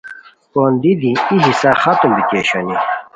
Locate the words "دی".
1.01-1.11